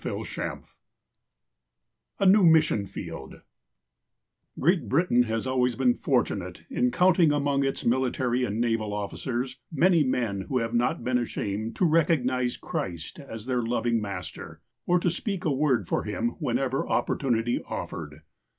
IV 0.03 0.35
A 2.17 2.25
NEW 2.25 2.43
MISSION 2.43 2.87
FIELD 2.87 3.41
GEEAT 4.59 4.89
BEITAIN 4.89 5.25
has 5.27 5.45
always 5.45 5.75
been 5.75 5.93
fortiiuate 5.93 6.61
in 6.71 6.89
counting 6.89 7.31
among 7.31 7.63
its 7.63 7.85
military 7.85 8.43
and 8.43 8.59
naval 8.59 8.93
officers 8.95 9.59
many 9.71 10.03
men 10.03 10.45
who 10.49 10.57
have 10.57 10.73
not 10.73 11.03
been 11.03 11.19
ashamed 11.19 11.75
to 11.75 11.85
recog 11.85 12.25
nize 12.25 12.57
Christ 12.57 13.19
as 13.19 13.45
their 13.45 13.61
loving 13.61 14.01
Master, 14.01 14.59
or 14.87 14.99
to 14.99 15.11
speak 15.11 15.45
a 15.45 15.53
word 15.53 15.87
for 15.87 16.01
Him 16.03 16.29
whenever 16.39 16.89
opportunity 16.89 17.61
offered. 17.69 18.23